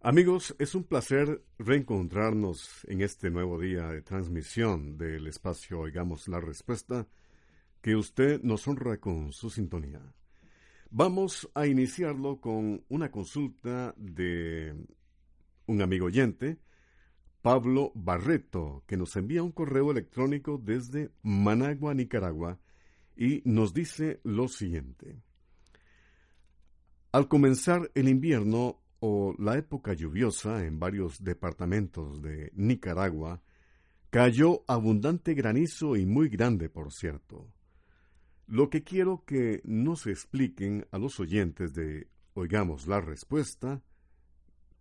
Amigos, 0.00 0.54
es 0.60 0.76
un 0.76 0.84
placer 0.84 1.42
reencontrarnos 1.58 2.84
en 2.86 3.00
este 3.00 3.28
nuevo 3.28 3.58
día 3.58 3.88
de 3.88 4.00
transmisión 4.00 4.96
del 4.96 5.26
espacio 5.26 5.80
Oigamos 5.80 6.28
la 6.28 6.38
Respuesta, 6.38 7.08
que 7.82 7.96
usted 7.96 8.40
nos 8.44 8.68
honra 8.68 8.98
con 8.98 9.32
su 9.32 9.50
sintonía. 9.50 10.00
Vamos 10.88 11.50
a 11.52 11.66
iniciarlo 11.66 12.40
con 12.40 12.84
una 12.88 13.10
consulta 13.10 13.92
de 13.96 14.76
un 15.66 15.82
amigo 15.82 16.06
oyente, 16.06 16.58
Pablo 17.42 17.90
Barreto, 17.96 18.84
que 18.86 18.96
nos 18.96 19.16
envía 19.16 19.42
un 19.42 19.50
correo 19.50 19.90
electrónico 19.90 20.58
desde 20.62 21.10
Managua, 21.22 21.92
Nicaragua, 21.92 22.60
y 23.16 23.42
nos 23.44 23.74
dice 23.74 24.20
lo 24.22 24.46
siguiente. 24.46 25.24
Al 27.12 27.26
comenzar 27.26 27.90
el 27.96 28.08
invierno 28.08 28.80
o 29.00 29.34
la 29.36 29.58
época 29.58 29.94
lluviosa 29.94 30.64
en 30.64 30.78
varios 30.78 31.24
departamentos 31.24 32.22
de 32.22 32.52
Nicaragua, 32.54 33.42
cayó 34.10 34.62
abundante 34.68 35.34
granizo 35.34 35.96
y 35.96 36.06
muy 36.06 36.28
grande, 36.28 36.68
por 36.68 36.92
cierto. 36.92 37.48
Lo 38.46 38.70
que 38.70 38.84
quiero 38.84 39.24
que 39.24 39.60
nos 39.64 40.06
expliquen 40.06 40.86
a 40.92 40.98
los 40.98 41.18
oyentes 41.18 41.74
de 41.74 42.06
Oigamos 42.34 42.86
la 42.86 43.00
respuesta, 43.00 43.82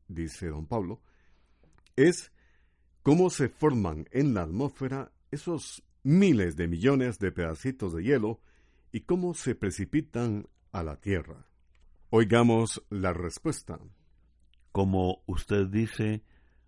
dice 0.07 0.49
don 0.49 0.67
Pablo, 0.67 1.01
es 1.95 2.31
cómo 3.01 3.31
se 3.31 3.49
forman 3.49 4.07
en 4.11 4.35
la 4.35 4.43
atmósfera 4.43 5.11
esos 5.31 5.83
miles 6.03 6.55
de 6.55 6.67
millones 6.67 7.17
de 7.17 7.31
pedacitos 7.31 7.95
de 7.95 8.03
hielo 8.03 8.39
y 8.91 9.01
cómo 9.01 9.33
se 9.33 9.55
precipitan 9.55 10.47
a 10.71 10.83
la 10.83 10.95
Tierra. 10.97 11.48
Oigamos 12.11 12.81
la 12.89 13.13
respuesta. 13.13 13.77
Como 14.71 15.21
usted 15.27 15.67
dice, 15.67 16.23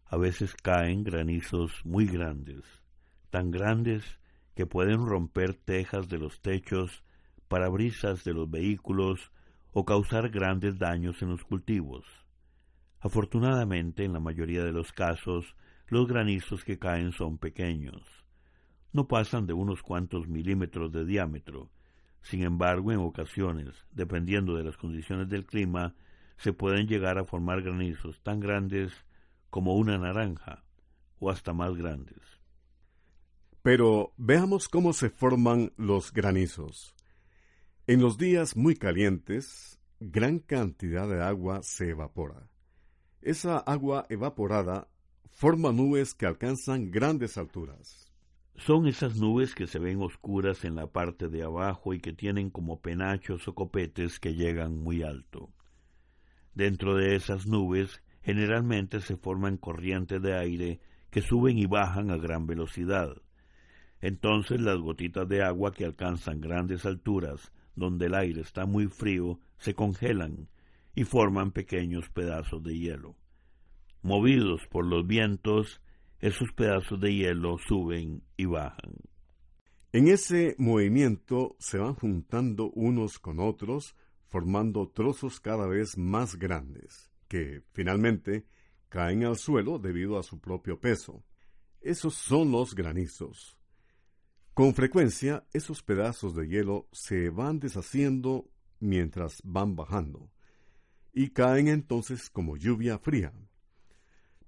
a 0.06 0.16
veces 0.16 0.54
caen 0.54 1.04
granizos 1.04 1.84
muy 1.84 2.06
grandes, 2.06 2.62
tan 3.32 3.50
grandes 3.50 4.20
que 4.54 4.68
pueden 4.68 5.04
romper 5.04 5.56
tejas 5.56 6.08
de 6.10 6.20
los 6.20 6.42
techos, 6.42 7.04
parabrisas 7.48 8.24
de 8.24 8.36
los 8.36 8.52
vehículos 8.52 9.32
o 9.72 9.84
causar 9.84 10.30
grandes 10.30 10.78
daños 10.78 11.24
en 11.24 11.30
los 11.30 11.44
cultivos. 11.44 12.06
Afortunadamente, 13.00 14.06
en 14.06 14.14
la 14.14 14.20
mayoría 14.20 14.64
de 14.64 14.74
los 14.74 14.94
casos, 14.94 15.56
los 15.88 16.08
granizos 16.08 16.64
que 16.64 16.78
caen 16.78 17.14
son 17.14 17.40
pequeños. 17.40 18.04
No 18.94 19.08
pasan 19.08 19.48
de 19.48 19.54
unos 19.54 19.82
cuantos 19.82 20.28
milímetros 20.28 20.92
de 20.92 21.04
diámetro. 21.04 21.72
Sin 22.22 22.44
embargo, 22.44 22.92
en 22.92 23.00
ocasiones, 23.00 23.74
dependiendo 23.92 24.56
de 24.56 24.64
las 24.64 24.78
condiciones 24.78 25.30
del 25.30 25.46
clima, 25.46 25.96
se 26.38 26.54
pueden 26.54 26.88
llegar 26.88 27.18
a 27.18 27.26
formar 27.26 27.62
granizos 27.62 28.22
tan 28.22 28.40
grandes 28.40 28.92
como 29.50 29.76
una 29.76 29.98
naranja 29.98 30.64
o 31.20 31.30
hasta 31.30 31.54
más 31.54 31.76
grandes. 31.76 32.20
Pero 33.62 34.14
veamos 34.18 34.68
cómo 34.68 34.94
se 34.94 35.10
forman 35.10 35.72
los 35.78 36.12
granizos. 36.12 36.96
En 37.86 38.02
los 38.02 38.18
días 38.18 38.56
muy 38.56 38.76
calientes, 38.76 39.80
gran 40.00 40.40
cantidad 40.40 41.08
de 41.08 41.22
agua 41.22 41.62
se 41.62 41.90
evapora. 41.90 42.50
Esa 43.22 43.58
agua 43.58 44.08
evaporada 44.10 44.88
forma 45.30 45.72
nubes 45.72 46.16
que 46.16 46.26
alcanzan 46.26 46.90
grandes 46.90 47.38
alturas. 47.38 48.11
Son 48.56 48.88
esas 48.88 49.16
nubes 49.16 49.56
que 49.56 49.68
se 49.68 49.80
ven 49.80 50.02
oscuras 50.02 50.66
en 50.66 50.76
la 50.76 50.88
parte 50.88 51.30
de 51.30 51.44
abajo 51.44 51.94
y 51.94 52.00
que 52.00 52.14
tienen 52.14 52.50
como 52.50 52.80
penachos 52.80 53.48
o 53.48 53.56
copetes 53.56 54.20
que 54.20 54.36
llegan 54.36 54.78
muy 54.78 55.04
alto. 55.04 55.50
Dentro 56.54 56.96
de 56.96 57.16
esas 57.16 57.48
nubes 57.48 58.04
generalmente 58.22 59.02
se 59.02 59.18
forman 59.18 59.58
corrientes 59.58 60.22
de 60.22 60.38
aire 60.38 60.80
que 61.10 61.22
suben 61.22 61.58
y 61.58 61.66
bajan 61.66 62.12
a 62.12 62.18
gran 62.18 62.46
velocidad. 62.46 63.16
Entonces 64.00 64.60
las 64.62 64.78
gotitas 64.78 65.28
de 65.28 65.44
agua 65.44 65.74
que 65.74 65.86
alcanzan 65.86 66.42
grandes 66.42 66.86
alturas, 66.86 67.52
donde 67.76 68.08
el 68.08 68.16
aire 68.16 68.42
está 68.42 68.66
muy 68.66 68.88
frío, 68.88 69.40
se 69.58 69.76
congelan 69.76 70.50
y 70.96 71.04
forman 71.04 71.52
pequeños 71.52 72.10
pedazos 72.10 72.64
de 72.64 72.78
hielo. 72.78 73.16
Movidos 74.02 74.68
por 74.68 74.86
los 74.86 75.06
vientos, 75.06 75.82
esos 76.22 76.52
pedazos 76.54 77.02
de 77.02 77.14
hielo 77.14 77.58
suben 77.58 78.24
y 78.38 78.46
bajan. 78.46 78.94
En 79.92 80.08
ese 80.08 80.56
movimiento 80.58 81.58
se 81.60 81.80
van 81.80 81.96
juntando 81.96 82.70
unos 82.72 83.20
con 83.20 83.40
otros, 83.40 83.96
formando 84.28 84.88
trozos 84.88 85.40
cada 85.40 85.68
vez 85.68 85.98
más 85.98 86.38
grandes, 86.38 87.12
que 87.28 87.64
finalmente 87.74 88.46
caen 88.88 89.26
al 89.26 89.36
suelo 89.36 89.80
debido 89.80 90.18
a 90.18 90.24
su 90.24 90.40
propio 90.40 90.80
peso. 90.80 91.26
Esos 91.82 92.14
son 92.14 92.52
los 92.52 92.76
granizos. 92.76 93.58
Con 94.54 94.76
frecuencia, 94.76 95.48
esos 95.54 95.82
pedazos 95.82 96.36
de 96.36 96.48
hielo 96.48 96.88
se 96.92 97.30
van 97.30 97.60
deshaciendo 97.60 98.52
mientras 98.80 99.42
van 99.44 99.76
bajando, 99.76 100.32
y 101.14 101.32
caen 101.32 101.68
entonces 101.68 102.30
como 102.30 102.58
lluvia 102.58 103.00
fría. 103.00 103.34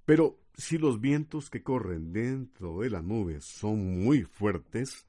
Pero 0.06 0.43
si 0.56 0.78
los 0.78 1.02
vientos 1.02 1.50
que 1.50 1.64
corren 1.64 2.14
dentro 2.14 2.80
de 2.80 2.90
la 2.90 3.02
nube 3.02 3.41
son 3.41 4.03
muy 4.03 4.24
fuertes, 4.24 5.06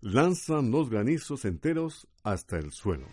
lanzan 0.00 0.70
los 0.70 0.90
granizos 0.90 1.44
enteros 1.44 2.06
hasta 2.22 2.58
el 2.58 2.72
suelo. 2.72 3.06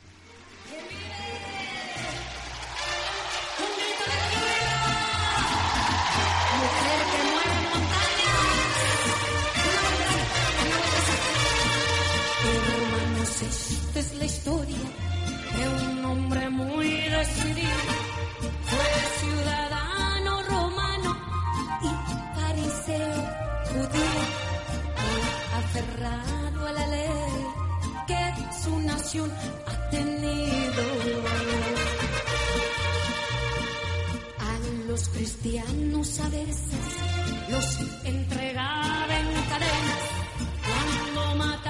Esta 13.39 14.00
es 14.00 14.15
la 14.19 14.25
historia 14.25 14.77
de 15.57 15.69
un 15.86 16.06
hombre 16.06 16.50
muy 16.50 16.88
decidido. 16.88 17.68
Fue 18.63 18.86
ciudadano 19.19 19.76
aferrado 25.77 26.68
a 26.68 26.71
la 26.71 26.88
ley 26.88 27.07
que 28.07 28.33
su 28.63 28.79
nación 28.79 29.31
ha 29.65 29.89
tenido. 29.89 30.83
A 34.39 34.88
los 34.88 35.09
cristianos 35.09 36.19
a 36.19 36.29
veces 36.29 36.83
los 37.50 37.79
entregaba 38.03 39.19
en 39.19 39.27
cadenas. 39.51 40.01
Cuando 40.68 41.35
mataron 41.35 41.66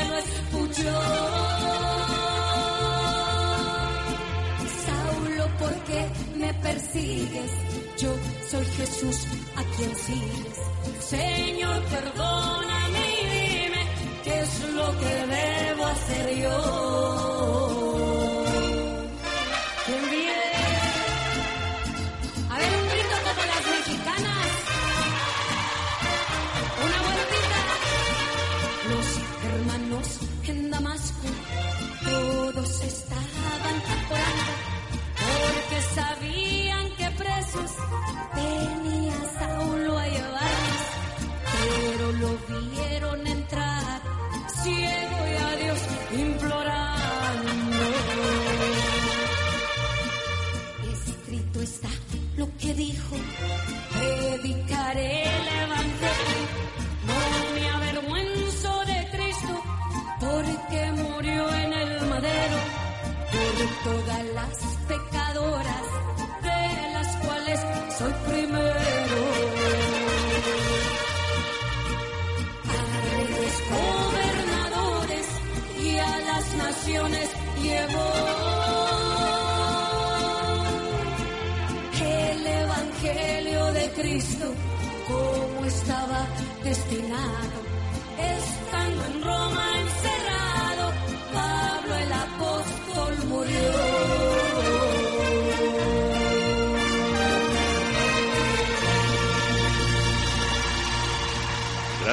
cielo 0.00 0.16
escuchó. 0.18 0.96
Saulo, 4.86 5.46
¿por 5.58 5.74
qué 5.84 6.08
me 6.36 6.54
persigues? 6.54 7.50
Yo 7.98 8.14
soy 8.50 8.64
Jesús 8.64 9.26
a 9.56 9.62
quien 9.76 9.96
sigues. 9.96 10.58
Señor, 11.00 11.82
perdóname 11.84 13.04
y 13.20 13.26
dime 13.26 13.86
qué 14.24 14.40
es 14.40 14.70
lo 14.74 14.98
que 14.98 15.14
debo 15.36 15.86
hacer 15.86 16.36
yo. 16.38 17.39
Todos 32.62 32.82
estaban 32.82 33.29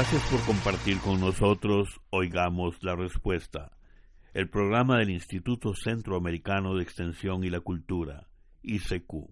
Gracias 0.10 0.32
por 0.32 0.56
compartir 0.56 1.00
con 1.00 1.20
nosotros 1.20 2.00
Oigamos 2.12 2.82
la 2.82 2.96
Respuesta, 2.96 3.74
el 4.34 4.48
programa 4.48 5.00
del 5.00 5.10
Instituto 5.10 5.74
Centroamericano 5.74 6.76
de 6.76 6.84
Extensión 6.84 7.44
y 7.44 7.50
la 7.50 7.60
Cultura, 7.60 8.30
ICQ. 8.62 9.30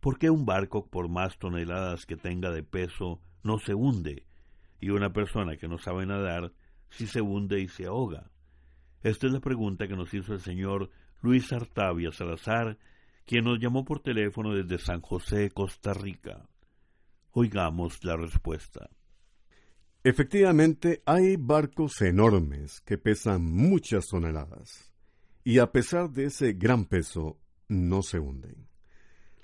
¿Por 0.00 0.18
qué 0.18 0.30
un 0.30 0.46
barco, 0.46 0.86
por 0.88 1.10
más 1.10 1.36
toneladas 1.36 2.06
que 2.06 2.16
tenga 2.16 2.50
de 2.50 2.62
peso, 2.62 3.20
no 3.42 3.58
se 3.58 3.74
hunde? 3.74 4.24
Y 4.80 4.88
una 4.88 5.12
persona 5.12 5.58
que 5.58 5.68
no 5.68 5.76
sabe 5.76 6.06
nadar, 6.06 6.54
sí 6.88 7.06
se 7.06 7.20
hunde 7.20 7.60
y 7.60 7.68
se 7.68 7.84
ahoga. 7.84 8.30
Esta 9.02 9.26
es 9.26 9.34
la 9.34 9.40
pregunta 9.40 9.86
que 9.86 9.96
nos 9.96 10.14
hizo 10.14 10.32
el 10.32 10.40
señor 10.40 10.88
Luis 11.20 11.52
Artavia 11.52 12.10
Salazar, 12.10 12.78
quien 13.26 13.44
nos 13.44 13.60
llamó 13.60 13.84
por 13.84 14.00
teléfono 14.00 14.54
desde 14.54 14.78
San 14.78 15.02
José, 15.02 15.50
Costa 15.50 15.92
Rica. 15.92 16.48
Oigamos 17.32 18.02
la 18.02 18.16
respuesta. 18.16 18.88
Efectivamente, 20.04 21.00
hay 21.06 21.36
barcos 21.36 22.02
enormes 22.02 22.80
que 22.80 22.98
pesan 22.98 23.44
muchas 23.44 24.06
toneladas 24.08 24.92
y 25.44 25.60
a 25.60 25.70
pesar 25.70 26.10
de 26.10 26.24
ese 26.24 26.54
gran 26.54 26.86
peso 26.86 27.38
no 27.68 28.02
se 28.02 28.18
hunden. 28.18 28.66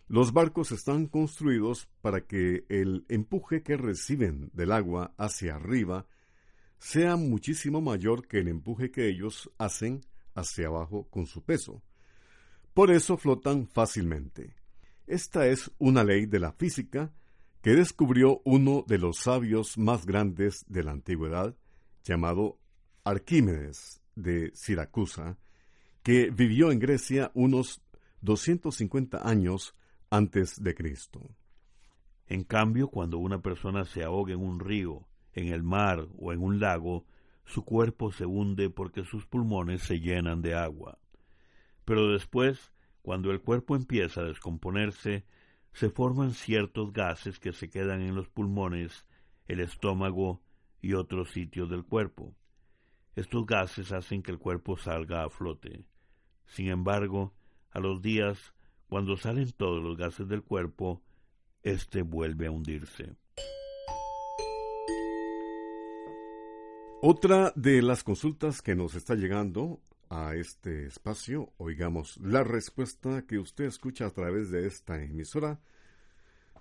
Los 0.08 0.32
barcos 0.32 0.72
están 0.72 1.06
construidos 1.06 1.88
para 2.00 2.26
que 2.26 2.64
el 2.68 3.04
empuje 3.08 3.62
que 3.62 3.76
reciben 3.76 4.50
del 4.52 4.72
agua 4.72 5.14
hacia 5.16 5.54
arriba 5.54 6.06
sea 6.78 7.14
muchísimo 7.14 7.80
mayor 7.80 8.26
que 8.26 8.38
el 8.38 8.48
empuje 8.48 8.90
que 8.90 9.08
ellos 9.08 9.52
hacen 9.58 10.00
hacia 10.34 10.66
abajo 10.66 11.08
con 11.08 11.26
su 11.26 11.44
peso. 11.44 11.82
Por 12.74 12.90
eso 12.90 13.16
flotan 13.16 13.68
fácilmente. 13.68 14.56
Esta 15.06 15.46
es 15.46 15.70
una 15.78 16.02
ley 16.02 16.26
de 16.26 16.40
la 16.40 16.50
física 16.50 17.12
que 17.62 17.74
descubrió 17.74 18.40
uno 18.44 18.84
de 18.86 18.98
los 18.98 19.18
sabios 19.18 19.78
más 19.78 20.06
grandes 20.06 20.64
de 20.68 20.84
la 20.84 20.92
antigüedad, 20.92 21.56
llamado 22.04 22.58
Arquímedes 23.04 24.00
de 24.14 24.50
Siracusa, 24.54 25.38
que 26.02 26.30
vivió 26.30 26.70
en 26.70 26.78
Grecia 26.78 27.30
unos 27.34 27.82
250 28.20 29.28
años 29.28 29.74
antes 30.10 30.62
de 30.62 30.74
Cristo. 30.74 31.20
En 32.26 32.44
cambio, 32.44 32.88
cuando 32.88 33.18
una 33.18 33.40
persona 33.40 33.84
se 33.84 34.04
ahoga 34.04 34.34
en 34.34 34.40
un 34.40 34.60
río, 34.60 35.08
en 35.32 35.48
el 35.48 35.62
mar 35.62 36.06
o 36.18 36.32
en 36.32 36.42
un 36.42 36.60
lago, 36.60 37.06
su 37.44 37.64
cuerpo 37.64 38.12
se 38.12 38.26
hunde 38.26 38.70
porque 38.70 39.04
sus 39.04 39.26
pulmones 39.26 39.82
se 39.82 40.00
llenan 40.00 40.42
de 40.42 40.54
agua. 40.54 40.98
Pero 41.84 42.12
después, 42.12 42.72
cuando 43.02 43.30
el 43.30 43.40
cuerpo 43.40 43.74
empieza 43.74 44.20
a 44.20 44.24
descomponerse, 44.24 45.24
se 45.72 45.90
forman 45.90 46.32
ciertos 46.32 46.92
gases 46.92 47.38
que 47.38 47.52
se 47.52 47.68
quedan 47.68 48.00
en 48.02 48.14
los 48.14 48.28
pulmones, 48.28 49.06
el 49.46 49.60
estómago 49.60 50.42
y 50.80 50.94
otros 50.94 51.30
sitios 51.30 51.68
del 51.70 51.84
cuerpo. 51.84 52.34
Estos 53.16 53.46
gases 53.46 53.92
hacen 53.92 54.22
que 54.22 54.30
el 54.30 54.38
cuerpo 54.38 54.76
salga 54.76 55.24
a 55.24 55.30
flote. 55.30 55.84
Sin 56.46 56.68
embargo, 56.68 57.34
a 57.70 57.80
los 57.80 58.00
días, 58.00 58.54
cuando 58.88 59.16
salen 59.16 59.50
todos 59.52 59.82
los 59.82 59.96
gases 59.96 60.28
del 60.28 60.42
cuerpo, 60.42 61.02
éste 61.62 62.02
vuelve 62.02 62.46
a 62.46 62.50
hundirse. 62.50 63.16
Otra 67.00 67.52
de 67.54 67.80
las 67.80 68.02
consultas 68.02 68.60
que 68.60 68.74
nos 68.74 68.94
está 68.94 69.14
llegando 69.14 69.80
a 70.10 70.34
este 70.34 70.86
espacio, 70.86 71.52
oigamos 71.58 72.16
la 72.18 72.44
respuesta 72.44 73.26
que 73.26 73.38
usted 73.38 73.64
escucha 73.64 74.06
a 74.06 74.10
través 74.10 74.50
de 74.50 74.66
esta 74.66 75.02
emisora, 75.02 75.60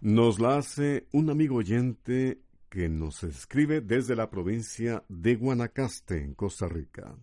nos 0.02 0.40
la 0.40 0.58
hace 0.58 1.08
un 1.12 1.30
amigo 1.30 1.56
oyente 1.56 2.42
que 2.70 2.90
nos 2.90 3.24
escribe 3.24 3.82
desde 3.82 4.16
la 4.16 4.30
provincia 4.30 5.04
de 5.10 5.36
Guanacaste, 5.36 6.22
en 6.22 6.34
Costa 6.34 6.68
Rica. 6.68 7.16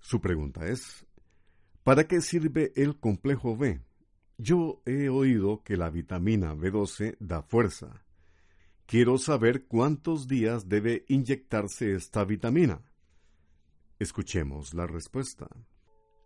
Su 0.00 0.20
pregunta 0.20 0.66
es, 0.66 1.06
¿para 1.84 2.06
qué 2.06 2.20
sirve 2.20 2.72
el 2.76 2.98
complejo 2.98 3.56
B? 3.56 3.80
Yo 4.38 4.82
he 4.84 5.08
oído 5.08 5.62
que 5.62 5.76
la 5.76 5.90
vitamina 5.90 6.54
B12 6.54 7.16
da 7.20 7.42
fuerza. 7.42 8.04
Quiero 8.86 9.18
saber 9.18 9.66
cuántos 9.66 10.28
días 10.28 10.68
debe 10.68 11.04
inyectarse 11.08 11.94
esta 11.94 12.24
vitamina. 12.24 12.82
Escuchemos 13.98 14.74
la 14.74 14.86
respuesta. 14.86 15.48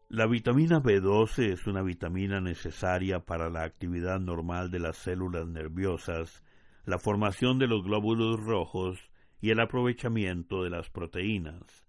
La 0.09 0.27
vitamina 0.27 0.83
B12 0.83 1.53
es 1.53 1.69
una 1.69 1.83
vitamina 1.83 2.41
necesaria 2.41 3.21
para 3.21 3.49
la 3.49 3.63
actividad 3.63 4.19
normal 4.19 4.73
de 4.73 4.81
las 4.81 4.97
células 4.97 5.47
nerviosas, 5.47 6.43
la 6.85 6.99
formación 6.99 7.61
de 7.61 7.69
los 7.69 7.85
glóbulos 7.85 8.41
rojos 8.41 8.99
y 9.41 9.51
el 9.51 9.61
aprovechamiento 9.61 10.65
de 10.65 10.71
las 10.71 10.91
proteínas. 10.91 11.87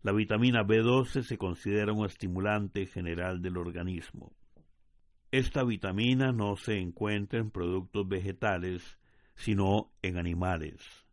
La 0.00 0.12
vitamina 0.12 0.64
B12 0.64 1.22
se 1.22 1.36
considera 1.36 1.92
un 1.92 2.06
estimulante 2.06 2.86
general 2.86 3.42
del 3.42 3.58
organismo. 3.58 4.32
Esta 5.32 5.64
vitamina 5.64 6.32
no 6.32 6.56
se 6.56 6.78
encuentra 6.78 7.40
en 7.40 7.50
productos 7.50 8.08
vegetales, 8.08 8.98
sino 9.34 9.92
en 10.00 10.16
animales. 10.16 11.06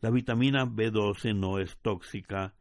La 0.00 0.08
vitamina 0.08 0.64
B12 0.64 1.36
no 1.36 1.58
es 1.58 1.76
tóxica, 1.82 2.54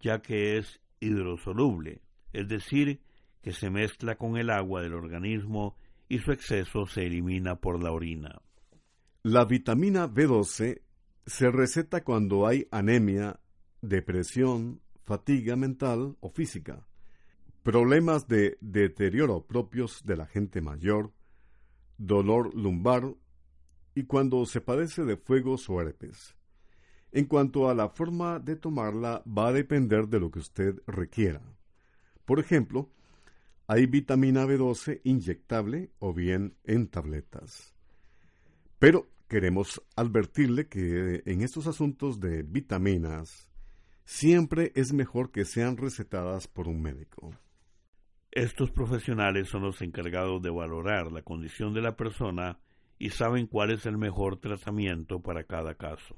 ya 0.00 0.20
que 0.20 0.58
es 0.58 0.80
hidrosoluble, 1.00 2.02
es 2.32 2.48
decir, 2.48 3.00
que 3.42 3.52
se 3.52 3.70
mezcla 3.70 4.16
con 4.16 4.36
el 4.36 4.50
agua 4.50 4.82
del 4.82 4.94
organismo 4.94 5.76
y 6.08 6.18
su 6.18 6.32
exceso 6.32 6.86
se 6.86 7.06
elimina 7.06 7.56
por 7.56 7.82
la 7.82 7.92
orina. 7.92 8.40
La 9.22 9.44
vitamina 9.44 10.08
B12 10.08 10.80
se 11.26 11.50
receta 11.50 12.02
cuando 12.02 12.46
hay 12.46 12.66
anemia, 12.70 13.40
depresión, 13.82 14.80
fatiga 15.04 15.56
mental 15.56 16.16
o 16.20 16.30
física, 16.30 16.86
problemas 17.62 18.28
de 18.28 18.56
deterioro 18.60 19.46
propios 19.46 20.02
de 20.04 20.16
la 20.16 20.26
gente 20.26 20.60
mayor, 20.60 21.12
dolor 21.98 22.54
lumbar 22.54 23.14
y 23.94 24.04
cuando 24.04 24.46
se 24.46 24.60
padece 24.60 25.04
de 25.04 25.16
fuegos 25.16 25.68
o 25.68 25.80
herpes. 25.80 26.37
En 27.12 27.24
cuanto 27.24 27.68
a 27.68 27.74
la 27.74 27.88
forma 27.88 28.38
de 28.38 28.56
tomarla, 28.56 29.22
va 29.26 29.48
a 29.48 29.52
depender 29.52 30.08
de 30.08 30.20
lo 30.20 30.30
que 30.30 30.40
usted 30.40 30.80
requiera. 30.86 31.40
Por 32.24 32.38
ejemplo, 32.38 32.90
hay 33.66 33.86
vitamina 33.86 34.44
B12 34.44 35.00
inyectable 35.04 35.90
o 35.98 36.12
bien 36.12 36.54
en 36.64 36.88
tabletas. 36.88 37.74
Pero 38.78 39.08
queremos 39.28 39.82
advertirle 39.96 40.68
que 40.68 41.22
en 41.26 41.42
estos 41.42 41.66
asuntos 41.66 42.20
de 42.20 42.42
vitaminas 42.42 43.50
siempre 44.04 44.72
es 44.74 44.92
mejor 44.92 45.30
que 45.30 45.44
sean 45.44 45.76
recetadas 45.76 46.48
por 46.48 46.68
un 46.68 46.80
médico. 46.80 47.30
Estos 48.30 48.70
profesionales 48.70 49.48
son 49.48 49.62
los 49.62 49.82
encargados 49.82 50.40
de 50.42 50.50
valorar 50.50 51.10
la 51.10 51.22
condición 51.22 51.74
de 51.74 51.82
la 51.82 51.96
persona 51.96 52.60
y 52.98 53.10
saben 53.10 53.46
cuál 53.46 53.70
es 53.70 53.86
el 53.86 53.98
mejor 53.98 54.38
tratamiento 54.38 55.20
para 55.20 55.44
cada 55.44 55.74
caso. 55.74 56.16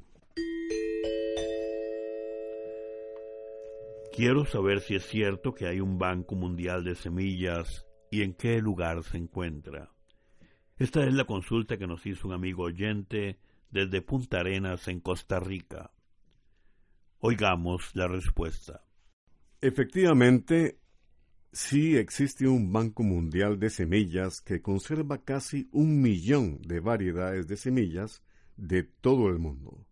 Quiero 4.12 4.45
saber 4.45 4.81
si 4.81 4.97
es 4.97 5.07
cierto 5.07 5.55
que 5.55 5.67
hay 5.67 5.81
un 5.81 5.99
Banco 5.99 6.35
Mundial 6.35 6.83
de 6.83 6.97
Semillas 6.97 7.87
y 8.11 8.23
en 8.23 8.35
qué 8.35 8.61
lugar 8.61 9.05
se 9.05 9.17
encuentra. 9.17 9.90
Esta 10.76 11.05
es 11.05 11.14
la 11.14 11.25
consulta 11.25 11.79
que 11.79 11.87
nos 11.87 12.05
hizo 12.07 12.26
un 12.26 12.35
amigo 12.35 12.64
oyente 12.64 13.38
desde 13.71 14.02
Punta 14.02 14.40
Arenas 14.40 14.88
en 14.88 15.00
Costa 15.00 15.38
Rica. 15.38 15.93
Oigamos 17.21 17.90
la 17.95 18.09
respuesta. 18.09 18.83
Efectivamente, 19.61 20.81
sí 21.52 21.97
existe 21.97 22.49
un 22.49 22.73
Banco 22.73 23.05
Mundial 23.05 23.61
de 23.61 23.71
Semillas 23.71 24.40
que 24.40 24.61
conserva 24.61 25.23
casi 25.23 25.69
un 25.71 26.02
millón 26.02 26.61
de 26.62 26.81
variedades 26.81 27.47
de 27.47 27.57
semillas 27.57 28.23
de 28.57 28.83
todo 28.83 29.29
el 29.29 29.38
mundo. 29.38 29.87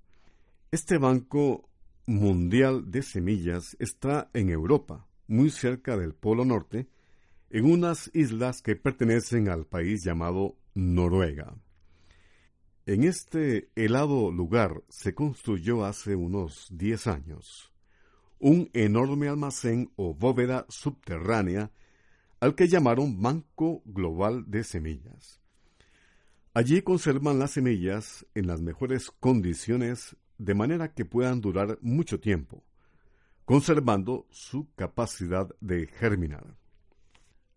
Este 0.71 0.99
banco 0.99 1.68
mundial 2.09 2.91
de 2.91 3.03
semillas 3.03 3.77
está 3.79 4.31
en 4.33 4.49
Europa, 4.49 5.07
muy 5.27 5.51
cerca 5.51 5.97
del 5.97 6.15
Polo 6.15 6.45
Norte, 6.45 6.89
en 7.51 7.71
unas 7.71 8.11
islas 8.15 8.63
que 8.63 8.77
pertenecen 8.77 9.49
al 9.49 9.67
país 9.67 10.03
llamado 10.03 10.57
Noruega. 10.75 11.55
En 12.87 13.05
este 13.05 13.71
helado 13.77 14.33
lugar 14.33 14.83
se 14.89 15.15
construyó 15.15 15.85
hace 15.85 16.17
unos 16.17 16.69
10 16.71 17.07
años 17.09 17.73
un 18.41 18.71
enorme 18.73 19.29
almacén 19.29 19.91
o 19.97 20.15
bóveda 20.15 20.65
subterránea 20.69 21.73
al 22.41 22.55
que 22.55 22.69
llamaron 22.69 23.21
Banco 23.21 23.83
Global 23.85 24.45
de 24.49 24.65
Semillas. 24.65 25.41
Allí 26.55 26.83
conservan 26.83 27.39
las 27.39 27.53
semillas 27.53 28.27
en 28.35 28.47
las 28.47 28.61
mejores 28.61 29.11
condiciones 29.11 30.17
de 30.39 30.55
manera 30.55 30.95
que 30.95 31.05
puedan 31.05 31.41
durar 31.41 31.79
mucho 31.83 32.21
tiempo, 32.21 32.65
conservando 33.45 34.27
su 34.31 34.73
capacidad 34.75 35.49
de 35.61 35.87
germinar. 35.87 36.57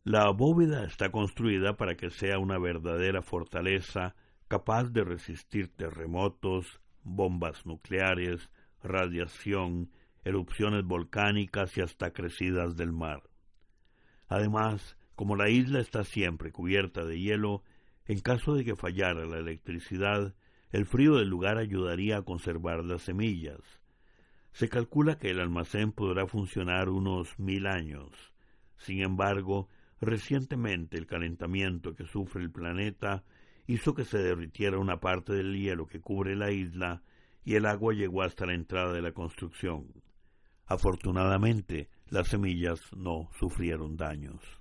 La 0.04 0.32
bóveda 0.32 0.86
está 0.86 1.12
construida 1.12 1.78
para 1.78 1.96
que 1.96 2.10
sea 2.10 2.40
una 2.40 2.58
verdadera 2.58 3.22
fortaleza 3.22 4.16
capaz 4.48 4.86
de 4.92 5.04
resistir 5.04 5.70
terremotos, 5.70 6.82
bombas 7.04 7.66
nucleares, 7.66 8.50
radiación, 8.84 9.92
erupciones 10.24 10.84
volcánicas 10.86 11.78
y 11.78 11.82
hasta 11.82 12.12
crecidas 12.12 12.76
del 12.76 12.92
mar. 12.92 13.22
Además, 14.28 14.98
como 15.16 15.36
la 15.36 15.50
isla 15.50 15.80
está 15.80 16.04
siempre 16.04 16.52
cubierta 16.52 17.06
de 17.06 17.20
hielo, 17.20 17.64
en 18.06 18.20
caso 18.20 18.56
de 18.56 18.66
que 18.66 18.76
fallara 18.76 19.26
la 19.26 19.38
electricidad, 19.38 20.34
el 20.72 20.86
frío 20.86 21.16
del 21.16 21.28
lugar 21.28 21.58
ayudaría 21.58 22.18
a 22.18 22.22
conservar 22.22 22.84
las 22.84 23.02
semillas. 23.02 23.60
Se 24.54 24.70
calcula 24.70 25.18
que 25.18 25.30
el 25.30 25.40
almacén 25.40 25.92
podrá 25.92 26.28
funcionar 26.28 26.90
unos 26.90 27.38
mil 27.40 27.68
años. 27.68 28.10
Sin 28.78 29.02
embargo, 29.02 29.70
recientemente 30.00 30.98
el 30.98 31.08
calentamiento 31.08 31.96
que 31.96 32.06
sufre 32.06 32.42
el 32.42 32.52
planeta 32.52 33.24
hizo 33.68 33.94
que 33.94 34.06
se 34.06 34.18
derritiera 34.18 34.80
una 34.80 35.00
parte 35.00 35.34
del 35.34 35.58
hielo 35.58 35.88
que 35.88 36.02
cubre 36.02 36.36
la 36.36 36.52
isla 36.52 37.04
y 37.44 37.56
el 37.56 37.66
agua 37.66 37.94
llegó 37.94 38.24
hasta 38.24 38.46
la 38.46 38.54
entrada 38.54 38.94
de 38.94 39.02
la 39.02 39.14
construcción. 39.14 39.88
Afortunadamente, 40.66 41.90
las 42.10 42.30
semillas 42.30 42.82
no 42.96 43.30
sufrieron 43.38 43.98
daños. 43.98 44.61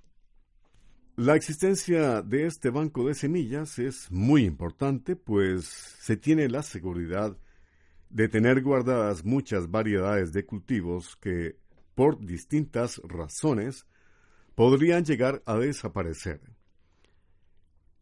La 1.17 1.35
existencia 1.35 2.21
de 2.21 2.45
este 2.45 2.69
banco 2.69 3.05
de 3.05 3.13
semillas 3.13 3.79
es 3.79 4.09
muy 4.11 4.45
importante, 4.45 5.17
pues 5.17 5.65
se 5.65 6.15
tiene 6.15 6.47
la 6.47 6.63
seguridad 6.63 7.37
de 8.09 8.29
tener 8.29 8.61
guardadas 8.61 9.25
muchas 9.25 9.69
variedades 9.69 10.31
de 10.31 10.45
cultivos 10.45 11.17
que, 11.17 11.57
por 11.95 12.25
distintas 12.25 13.01
razones, 13.03 13.85
podrían 14.55 15.03
llegar 15.03 15.43
a 15.45 15.57
desaparecer. 15.57 16.39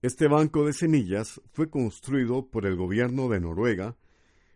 Este 0.03 0.27
banco 0.27 0.65
de 0.65 0.73
semillas 0.73 1.41
fue 1.51 1.67
construido 1.67 2.47
por 2.47 2.67
el 2.67 2.75
gobierno 2.75 3.27
de 3.27 3.39
Noruega 3.39 3.97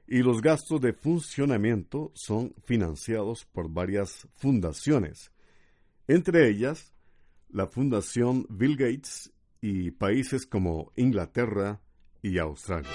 y 0.07 0.19
los 0.19 0.41
gastos 0.43 0.79
de 0.79 0.93
funcionamiento 0.93 2.11
son 2.13 2.53
financiados 2.65 3.45
por 3.45 3.69
varias 3.69 4.27
fundaciones, 4.35 5.31
entre 6.07 6.49
ellas 6.49 6.92
la 7.53 7.67
Fundación 7.67 8.45
Bill 8.49 8.75
Gates 8.75 9.31
y 9.61 9.91
países 9.91 10.45
como 10.45 10.91
Inglaterra 10.95 11.81
y 12.21 12.39
Australia. 12.39 12.89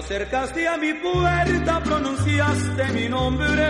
Acercaste 0.00 0.66
a 0.66 0.76
mi 0.78 0.94
puerta, 0.94 1.82
pronunciaste 1.82 2.84
mi 2.92 3.08
nombre. 3.08 3.66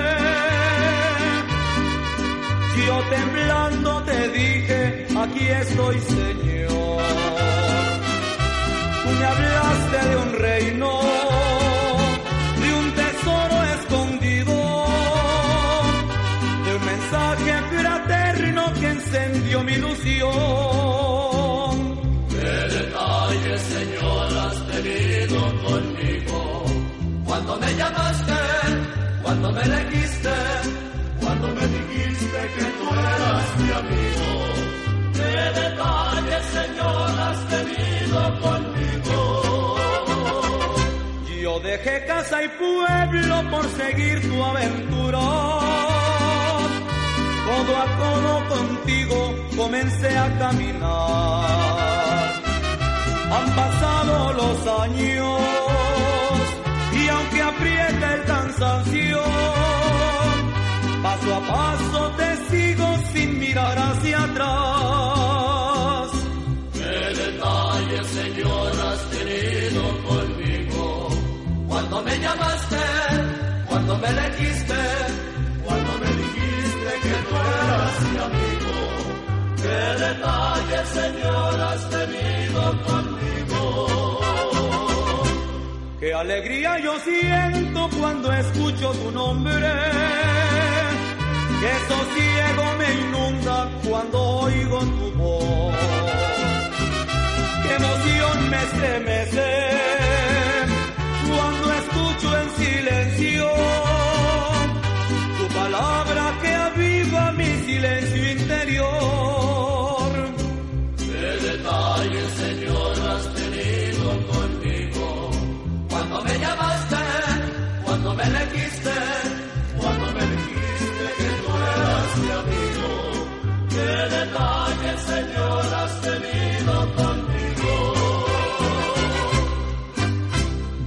Yo 2.87 2.97
temblando 3.17 4.03
te 4.05 4.29
dije, 4.29 5.07
aquí 5.23 5.47
estoy 5.49 5.99
Señor. 5.99 7.03
Tú 9.03 9.11
me 9.19 9.25
hablaste 9.33 9.99
de 10.09 10.17
un 10.25 10.33
reino, 10.47 10.91
de 12.63 12.69
un 12.81 12.87
tesoro 13.01 13.57
escondido, 13.77 14.57
de 16.65 16.71
un 16.79 16.85
mensaje 16.95 17.53
fraterno 17.77 18.73
que 18.79 18.89
encendió 18.89 19.63
mi 19.65 19.73
ilusión. 19.73 20.60
Llamaste, 27.75 28.41
cuando 29.23 29.53
me 29.53 29.63
elegiste, 29.63 30.35
cuando 31.21 31.49
me 31.49 31.67
dijiste 31.67 32.39
que 32.57 32.65
tú 32.65 32.87
eras 32.95 33.47
mi 33.59 33.71
amigo. 33.83 34.29
Qué 35.15 35.61
detalles, 35.61 36.45
Señor, 36.59 37.11
has 37.29 37.41
tenido 37.49 38.41
conmigo. 38.41 39.19
Yo 41.43 41.61
dejé 41.61 42.05
casa 42.07 42.43
y 42.43 42.49
pueblo 42.49 43.51
por 43.51 43.65
seguir 43.81 44.21
tu 44.29 44.45
aventura. 44.45 45.25
Codo 47.47 47.77
a 47.77 47.87
codo 48.01 48.33
contigo 48.49 49.19
comencé 49.57 50.17
a 50.17 50.39
caminar. 50.39 52.31
Han 53.33 53.49
pasado 53.55 54.33
los 54.33 54.67
años 54.83 55.50
Paso 61.03 61.35
a 61.35 61.41
paso 61.41 62.11
te 62.19 62.37
sigo 62.51 62.87
sin 63.15 63.39
mirar 63.39 63.79
hacia 63.79 64.23
atrás. 64.23 66.11
¿Qué 66.75 66.97
detalle, 67.23 68.05
Señor, 68.05 68.73
has 68.87 69.03
tenido 69.17 69.83
conmigo? 70.09 71.09
Cuando 71.69 72.03
me 72.03 72.19
llamaste, 72.19 72.77
cuando 73.67 73.97
me 73.97 74.09
elegiste, 74.09 74.81
cuando 75.65 75.93
me 76.03 76.11
dijiste 76.21 76.91
que 77.03 77.17
tú 77.29 77.35
eras 77.37 77.97
mi 78.13 78.19
amigo. 78.29 78.75
¿Qué 79.57 79.81
detalle, 80.05 80.79
Señor, 80.99 81.61
has 81.61 81.83
tenido 81.89 82.63
conmigo? 82.85 83.10
Qué 86.01 86.15
alegría 86.15 86.79
yo 86.79 86.99
siento 87.01 87.91
cuando 87.99 88.33
escucho 88.33 88.91
tu 88.93 89.11
nombre. 89.11 89.69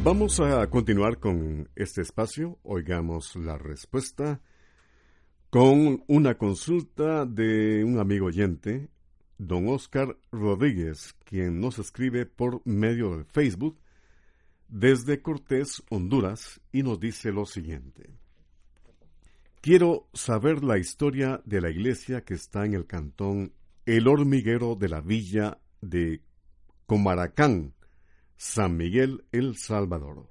Vamos 0.04 0.42
a 0.42 0.70
continuar 0.70 1.18
con 1.18 1.70
este 1.78 2.02
espacio. 2.02 2.60
Oigamos 2.64 3.38
la 3.38 3.58
respuesta 3.58 4.42
con 5.50 6.04
una 6.08 6.38
consulta 6.38 7.26
de 7.26 7.86
un 7.86 7.98
amigo 7.98 8.26
oyente, 8.26 8.90
don 9.38 9.70
Oscar 9.70 10.18
Rodríguez, 10.30 11.14
quien 11.24 11.62
nos 11.62 11.80
escribe 11.80 12.26
por 12.26 12.62
medio 12.68 13.16
de 13.16 13.24
Facebook 13.24 13.80
desde 14.68 15.22
Cortés, 15.22 15.82
Honduras, 15.90 16.60
y 16.74 16.84
nos 16.84 17.00
dice 17.00 17.32
lo 17.32 17.46
siguiente. 17.46 18.10
Quiero 19.62 20.10
saber 20.14 20.66
la 20.66 20.78
historia 20.78 21.42
de 21.46 21.62
la 21.62 21.70
iglesia 21.70 22.26
que 22.26 22.34
está 22.34 22.66
en 22.66 22.74
el 22.74 22.88
cantón 22.88 23.54
El 23.86 24.10
Hormiguero 24.10 24.76
de 24.76 24.90
la 24.90 25.00
villa 25.00 25.60
de 25.80 26.22
Comaracán, 26.88 27.74
San 28.38 28.78
Miguel, 28.78 29.26
El 29.32 29.58
Salvador. 29.58 30.30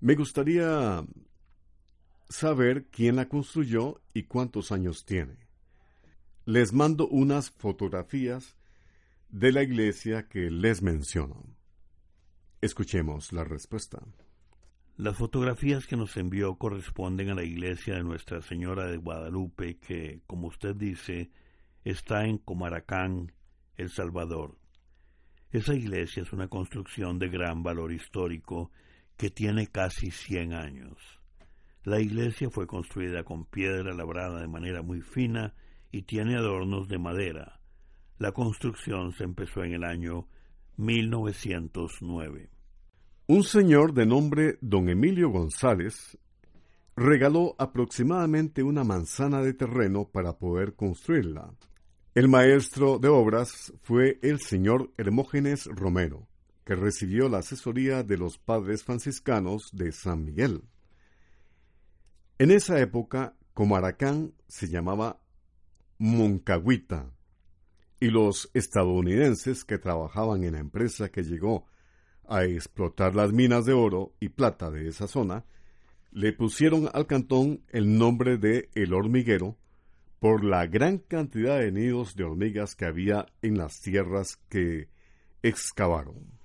Me 0.00 0.14
gustaría 0.14 1.04
saber 2.28 2.86
quién 2.90 3.16
la 3.16 3.28
construyó 3.28 4.00
y 4.12 4.24
cuántos 4.24 4.72
años 4.72 5.04
tiene. 5.04 5.36
Les 6.44 6.72
mando 6.72 7.08
unas 7.08 7.50
fotografías 7.50 8.56
de 9.30 9.52
la 9.52 9.62
iglesia 9.62 10.28
que 10.28 10.50
les 10.50 10.82
menciono. 10.82 11.44
Escuchemos 12.60 13.32
la 13.32 13.44
respuesta. 13.44 14.02
Las 14.96 15.16
fotografías 15.16 15.86
que 15.86 15.96
nos 15.96 16.16
envió 16.16 16.54
corresponden 16.56 17.30
a 17.30 17.34
la 17.34 17.42
iglesia 17.42 17.94
de 17.94 18.04
Nuestra 18.04 18.42
Señora 18.42 18.86
de 18.86 18.96
Guadalupe, 18.96 19.78
que, 19.78 20.22
como 20.26 20.46
usted 20.46 20.76
dice, 20.76 21.30
está 21.82 22.26
en 22.26 22.38
Comaracán, 22.38 23.32
El 23.76 23.90
Salvador. 23.90 24.56
Esa 25.54 25.72
iglesia 25.72 26.24
es 26.24 26.32
una 26.32 26.48
construcción 26.48 27.20
de 27.20 27.28
gran 27.28 27.62
valor 27.62 27.92
histórico 27.92 28.72
que 29.16 29.30
tiene 29.30 29.68
casi 29.68 30.10
100 30.10 30.52
años. 30.52 30.98
La 31.84 32.00
iglesia 32.00 32.50
fue 32.50 32.66
construida 32.66 33.22
con 33.22 33.44
piedra 33.44 33.94
labrada 33.94 34.40
de 34.40 34.48
manera 34.48 34.82
muy 34.82 35.00
fina 35.00 35.54
y 35.92 36.02
tiene 36.02 36.34
adornos 36.36 36.88
de 36.88 36.98
madera. 36.98 37.60
La 38.18 38.32
construcción 38.32 39.12
se 39.12 39.22
empezó 39.22 39.62
en 39.62 39.74
el 39.74 39.84
año 39.84 40.26
1909. 40.76 42.50
Un 43.28 43.44
señor 43.44 43.94
de 43.94 44.06
nombre 44.06 44.58
don 44.60 44.88
Emilio 44.88 45.30
González 45.30 46.18
regaló 46.96 47.54
aproximadamente 47.60 48.64
una 48.64 48.82
manzana 48.82 49.40
de 49.40 49.54
terreno 49.54 50.08
para 50.10 50.36
poder 50.36 50.74
construirla. 50.74 51.54
El 52.14 52.28
maestro 52.28 53.00
de 53.00 53.08
obras 53.08 53.72
fue 53.82 54.20
el 54.22 54.38
señor 54.38 54.92
Hermógenes 54.98 55.66
Romero, 55.66 56.28
que 56.64 56.76
recibió 56.76 57.28
la 57.28 57.38
asesoría 57.38 58.04
de 58.04 58.16
los 58.16 58.38
padres 58.38 58.84
franciscanos 58.84 59.70
de 59.72 59.90
San 59.90 60.24
Miguel. 60.24 60.62
En 62.38 62.52
esa 62.52 62.78
época, 62.78 63.34
Comaracán 63.52 64.32
se 64.46 64.68
llamaba 64.68 65.20
Moncagüita, 65.98 67.10
y 67.98 68.10
los 68.10 68.48
estadounidenses 68.54 69.64
que 69.64 69.78
trabajaban 69.78 70.44
en 70.44 70.52
la 70.52 70.60
empresa 70.60 71.08
que 71.08 71.24
llegó 71.24 71.66
a 72.28 72.44
explotar 72.44 73.16
las 73.16 73.32
minas 73.32 73.64
de 73.64 73.72
oro 73.72 74.14
y 74.20 74.28
plata 74.28 74.70
de 74.70 74.86
esa 74.86 75.08
zona, 75.08 75.46
le 76.12 76.32
pusieron 76.32 76.88
al 76.94 77.08
cantón 77.08 77.64
el 77.70 77.98
nombre 77.98 78.38
de 78.38 78.70
El 78.76 78.94
Hormiguero 78.94 79.58
por 80.24 80.42
la 80.42 80.66
gran 80.66 80.96
cantidad 80.96 81.58
de 81.58 81.70
nidos 81.70 82.16
de 82.16 82.24
hormigas 82.24 82.74
que 82.74 82.86
había 82.86 83.26
en 83.42 83.58
las 83.58 83.82
tierras 83.82 84.38
que 84.48 84.88
excavaron. 85.42 86.40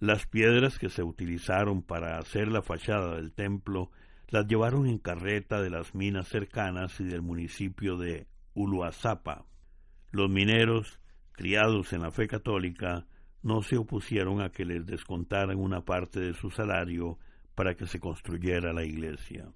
Las 0.00 0.26
piedras 0.26 0.80
que 0.80 0.88
se 0.88 1.04
utilizaron 1.04 1.84
para 1.84 2.18
hacer 2.18 2.48
la 2.48 2.60
fachada 2.60 3.14
del 3.14 3.32
templo 3.32 3.92
las 4.30 4.48
llevaron 4.48 4.88
en 4.88 4.98
carreta 4.98 5.62
de 5.62 5.70
las 5.70 5.94
minas 5.94 6.26
cercanas 6.26 6.98
y 6.98 7.04
del 7.04 7.22
municipio 7.22 7.96
de 7.98 8.26
Uluazapa. 8.54 9.46
Los 10.10 10.28
mineros, 10.28 10.98
criados 11.30 11.92
en 11.92 12.02
la 12.02 12.10
fe 12.10 12.26
católica, 12.26 13.06
no 13.44 13.62
se 13.62 13.76
opusieron 13.76 14.40
a 14.40 14.50
que 14.50 14.64
les 14.64 14.86
descontaran 14.86 15.56
una 15.56 15.84
parte 15.84 16.18
de 16.18 16.34
su 16.34 16.50
salario 16.50 17.20
para 17.54 17.76
que 17.76 17.86
se 17.86 18.00
construyera 18.00 18.72
la 18.72 18.84
iglesia. 18.84 19.52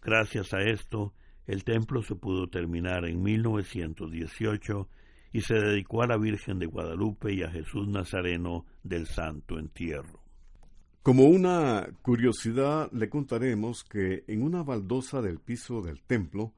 Gracias 0.00 0.54
a 0.54 0.60
esto, 0.60 1.12
el 1.46 1.64
templo 1.64 2.02
se 2.02 2.14
pudo 2.14 2.48
terminar 2.48 3.04
en 3.04 3.22
1918 3.22 4.88
y 5.32 5.40
se 5.40 5.54
dedicó 5.54 6.02
a 6.02 6.06
la 6.06 6.16
Virgen 6.16 6.58
de 6.58 6.66
Guadalupe 6.66 7.32
y 7.32 7.42
a 7.42 7.50
Jesús 7.50 7.88
Nazareno 7.88 8.66
del 8.82 9.06
Santo 9.06 9.58
Entierro. 9.58 10.20
Como 11.02 11.24
una 11.24 11.88
curiosidad, 12.02 12.90
le 12.92 13.08
contaremos 13.08 13.82
que 13.82 14.24
en 14.28 14.42
una 14.42 14.62
baldosa 14.62 15.20
del 15.20 15.40
piso 15.40 15.82
del 15.82 16.00
templo 16.02 16.52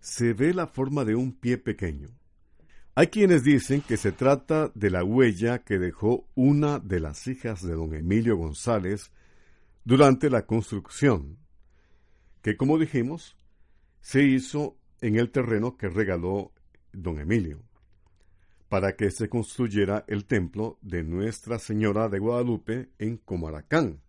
se 0.00 0.32
ve 0.32 0.54
la 0.54 0.66
forma 0.66 1.04
de 1.04 1.14
un 1.14 1.32
pie 1.32 1.58
pequeño. 1.58 2.08
Hay 2.94 3.08
quienes 3.08 3.42
dicen 3.42 3.82
que 3.82 3.98
se 3.98 4.12
trata 4.12 4.70
de 4.74 4.88
la 4.88 5.04
huella 5.04 5.58
que 5.58 5.78
dejó 5.78 6.26
una 6.34 6.78
de 6.78 7.00
las 7.00 7.26
hijas 7.26 7.60
de 7.60 7.74
don 7.74 7.92
Emilio 7.94 8.38
González 8.38 9.10
durante 9.84 10.30
la 10.30 10.46
construcción, 10.46 11.36
que 12.40 12.56
como 12.56 12.78
dijimos, 12.78 13.36
se 14.06 14.22
hizo 14.22 14.76
en 15.00 15.16
el 15.16 15.32
terreno 15.32 15.76
que 15.76 15.88
regaló 15.88 16.52
don 16.92 17.18
Emilio, 17.18 17.64
para 18.68 18.94
que 18.94 19.10
se 19.10 19.28
construyera 19.28 20.04
el 20.06 20.26
templo 20.26 20.78
de 20.80 21.02
Nuestra 21.02 21.58
Señora 21.58 22.08
de 22.08 22.20
Guadalupe 22.20 22.90
en 23.00 23.16
Comaracán, 23.16 24.00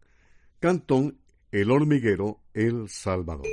Cantón 0.59 1.17
El 1.51 1.71
Hormiguero, 1.71 2.41
El 2.53 2.89
Salvador. 2.89 3.47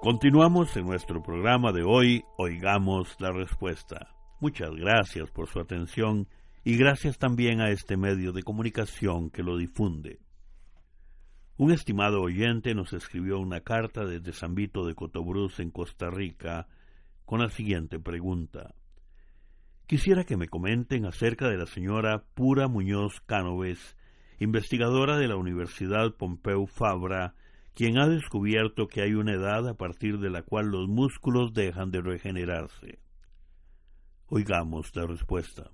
Continuamos 0.00 0.76
en 0.76 0.86
nuestro 0.86 1.24
programa 1.24 1.72
de 1.72 1.82
hoy, 1.82 2.24
Oigamos 2.38 3.16
la 3.18 3.32
Respuesta. 3.32 4.14
Muchas 4.38 4.70
gracias 4.76 5.28
por 5.32 5.48
su 5.48 5.58
atención 5.58 6.28
y 6.62 6.76
gracias 6.76 7.18
también 7.18 7.60
a 7.60 7.70
este 7.70 7.96
medio 7.96 8.30
de 8.30 8.44
comunicación 8.44 9.28
que 9.28 9.42
lo 9.42 9.56
difunde. 9.56 10.20
Un 11.58 11.70
estimado 11.70 12.22
oyente 12.22 12.74
nos 12.74 12.94
escribió 12.94 13.38
una 13.38 13.60
carta 13.60 14.06
desde 14.06 14.32
San 14.32 14.54
Vito 14.54 14.86
de 14.86 14.94
Cotobruz 14.94 15.60
en 15.60 15.70
Costa 15.70 16.08
Rica 16.08 16.66
con 17.26 17.40
la 17.40 17.50
siguiente 17.50 18.00
pregunta. 18.00 18.74
Quisiera 19.86 20.24
que 20.24 20.38
me 20.38 20.48
comenten 20.48 21.04
acerca 21.04 21.50
de 21.50 21.58
la 21.58 21.66
señora 21.66 22.24
Pura 22.34 22.68
Muñoz 22.68 23.20
Cánoves, 23.26 23.96
investigadora 24.38 25.18
de 25.18 25.28
la 25.28 25.36
Universidad 25.36 26.14
Pompeu 26.16 26.66
Fabra, 26.66 27.34
quien 27.74 27.98
ha 27.98 28.08
descubierto 28.08 28.88
que 28.88 29.02
hay 29.02 29.12
una 29.12 29.34
edad 29.34 29.68
a 29.68 29.74
partir 29.74 30.18
de 30.20 30.30
la 30.30 30.42
cual 30.42 30.68
los 30.68 30.88
músculos 30.88 31.52
dejan 31.52 31.90
de 31.90 32.00
regenerarse. 32.00 32.98
Oigamos 34.28 34.96
la 34.96 35.06
respuesta. 35.06 35.70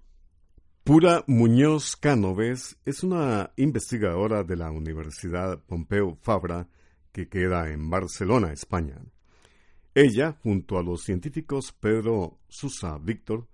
Pura 0.88 1.22
Muñoz 1.26 1.96
Cánoves 1.96 2.80
es 2.86 3.02
una 3.02 3.50
investigadora 3.56 4.42
de 4.42 4.56
la 4.56 4.70
Universidad 4.70 5.62
Pompeu 5.66 6.16
Fabra 6.22 6.66
que 7.12 7.28
queda 7.28 7.70
en 7.70 7.90
Barcelona, 7.90 8.54
España. 8.54 8.96
Ella, 9.94 10.38
junto 10.42 10.78
a 10.78 10.82
los 10.82 11.02
científicos 11.02 11.72
Pedro 11.78 12.38
Susa 12.48 12.96
Víctor, 12.96 13.48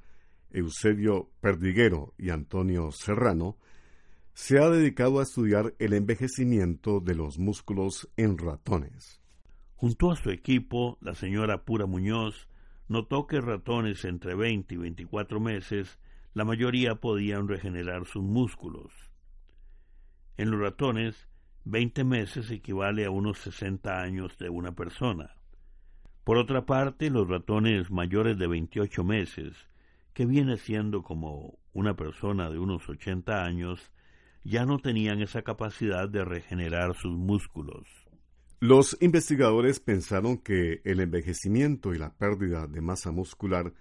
Eusebio 0.53 1.33
Perdiguero 1.41 2.15
y 2.19 2.31
Antonio 2.31 2.93
Serrano, 2.93 3.59
se 4.33 4.61
ha 4.61 4.71
dedicado 4.71 5.19
a 5.19 5.25
estudiar 5.25 5.75
el 5.81 5.93
envejecimiento 5.93 7.01
de 7.01 7.17
los 7.17 7.41
músculos 7.41 8.09
en 8.17 8.39
ratones. 8.39 9.21
Junto 9.75 10.13
a 10.13 10.15
su 10.15 10.31
equipo, 10.31 10.99
la 11.01 11.17
señora 11.17 11.65
Pura 11.65 11.87
Muñoz 11.87 12.47
notó 12.87 13.27
que 13.27 13.41
ratones 13.41 14.05
entre 14.05 14.37
20 14.37 14.75
y 14.75 14.79
24 14.79 15.41
meses, 15.41 15.99
la 16.35 16.45
mayoría 16.45 16.97
podían 16.97 17.49
regenerar 17.49 18.07
sus 18.07 18.23
músculos. 18.23 18.93
En 20.37 20.51
los 20.51 20.61
ratones, 20.61 21.29
20 21.65 22.05
meses 22.05 22.51
equivale 22.51 23.05
a 23.05 23.11
unos 23.11 23.39
60 23.39 24.03
años 24.03 24.37
de 24.39 24.51
una 24.51 24.75
persona. 24.75 25.37
Por 26.25 26.37
otra 26.37 26.67
parte, 26.67 27.09
los 27.09 27.29
ratones 27.29 27.91
mayores 27.91 28.37
de 28.37 28.49
28 28.49 29.05
meses, 29.05 29.55
que 30.13 30.27
viene 30.27 30.57
siendo 30.57 31.03
como 31.03 31.59
una 31.73 31.95
persona 31.95 32.51
de 32.51 32.59
unos 32.59 32.89
80 32.89 33.45
años, 33.45 33.93
ya 34.43 34.67
no 34.67 34.79
tenían 34.79 35.23
esa 35.23 35.43
capacidad 35.43 36.09
de 36.09 36.25
regenerar 36.25 36.95
sus 36.95 37.17
músculos. 37.17 37.87
Los 38.59 38.97
investigadores 39.01 39.79
pensaron 39.79 40.39
que 40.39 40.81
el 40.85 41.01
envejecimiento 41.01 41.95
y 41.95 41.99
la 41.99 42.13
pérdida 42.15 42.67
de 42.67 42.81
masa 42.81 43.11
muscular 43.13 43.73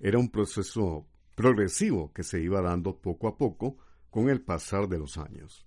era 0.00 0.18
un 0.18 0.30
proceso 0.30 1.06
progresivo 1.34 2.12
que 2.12 2.22
se 2.22 2.40
iba 2.40 2.60
dando 2.60 2.98
poco 2.98 3.28
a 3.28 3.36
poco 3.36 3.76
con 4.10 4.28
el 4.28 4.40
pasar 4.40 4.88
de 4.88 4.98
los 4.98 5.18
años. 5.18 5.66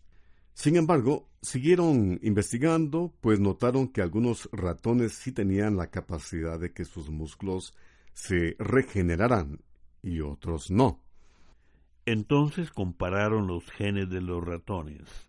Sin 0.54 0.78
embargo, 0.78 1.28
siguieron 1.42 2.20
investigando, 2.24 3.14
pues 3.20 3.40
notaron 3.40 3.90
que 3.90 4.02
algunos 4.02 4.50
ratones 4.54 5.14
sí 5.14 5.32
tenían 5.32 5.76
la 5.76 5.88
capacidad 5.88 6.60
de 6.60 6.72
que 6.72 6.86
sus 6.86 7.10
músculos 7.10 7.76
se 8.14 8.56
regeneraran 8.58 9.60
y 10.02 10.22
otros 10.22 10.72
no. 10.72 11.02
Entonces 12.06 12.72
compararon 12.72 13.48
los 13.48 13.70
genes 13.72 14.10
de 14.10 14.22
los 14.22 14.44
ratones. 14.44 15.28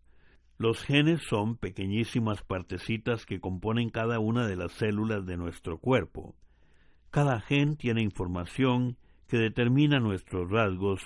Los 0.58 0.82
genes 0.82 1.22
son 1.28 1.56
pequeñísimas 1.56 2.42
partecitas 2.42 3.26
que 3.26 3.40
componen 3.40 3.90
cada 3.90 4.20
una 4.20 4.46
de 4.46 4.56
las 4.56 4.72
células 4.72 5.26
de 5.26 5.36
nuestro 5.36 5.78
cuerpo. 5.78 6.34
Cada 7.10 7.40
gen 7.40 7.76
tiene 7.76 8.02
información 8.02 8.96
que 9.26 9.38
determina 9.38 10.00
nuestros 10.00 10.50
rasgos, 10.50 11.00